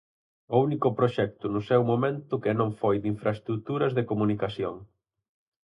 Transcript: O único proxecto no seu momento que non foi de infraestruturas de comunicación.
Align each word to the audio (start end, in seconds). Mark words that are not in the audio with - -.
O 0.53 0.55
único 0.67 0.87
proxecto 0.99 1.45
no 1.53 1.61
seu 1.69 1.81
momento 1.91 2.33
que 2.43 2.57
non 2.59 2.69
foi 2.81 2.95
de 2.99 3.07
infraestruturas 3.13 3.95
de 3.97 4.07
comunicación. 4.11 4.75